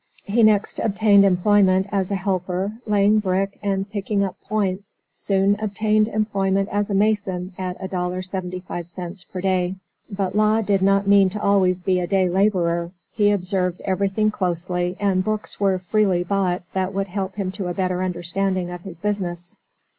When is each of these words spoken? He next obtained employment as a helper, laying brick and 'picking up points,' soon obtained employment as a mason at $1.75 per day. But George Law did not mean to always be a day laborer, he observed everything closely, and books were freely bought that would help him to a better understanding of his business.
He 0.23 0.41
next 0.41 0.79
obtained 0.79 1.23
employment 1.25 1.85
as 1.91 2.09
a 2.09 2.15
helper, 2.15 2.71
laying 2.87 3.19
brick 3.19 3.59
and 3.61 3.87
'picking 3.87 4.23
up 4.23 4.35
points,' 4.49 4.99
soon 5.11 5.55
obtained 5.59 6.07
employment 6.07 6.69
as 6.71 6.89
a 6.89 6.95
mason 6.95 7.53
at 7.59 7.77
$1.75 7.79 9.31
per 9.31 9.41
day. 9.41 9.75
But 10.09 10.23
George 10.31 10.33
Law 10.33 10.61
did 10.63 10.81
not 10.81 11.05
mean 11.07 11.29
to 11.29 11.41
always 11.43 11.83
be 11.83 11.99
a 11.99 12.07
day 12.07 12.27
laborer, 12.27 12.89
he 13.13 13.29
observed 13.29 13.79
everything 13.81 14.31
closely, 14.31 14.97
and 14.99 15.23
books 15.23 15.59
were 15.59 15.77
freely 15.77 16.23
bought 16.23 16.63
that 16.73 16.95
would 16.95 17.09
help 17.09 17.35
him 17.35 17.51
to 17.51 17.67
a 17.67 17.73
better 17.75 18.01
understanding 18.01 18.71
of 18.71 18.81
his 18.81 18.99
business. 18.99 19.55